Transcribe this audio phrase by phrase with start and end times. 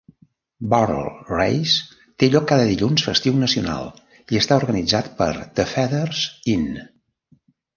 [0.69, 3.93] Barrel Race té lloc cada dilluns festiu nacional
[4.37, 5.31] i està organitzat per
[5.61, 6.25] The Feathers
[6.57, 6.69] Inn.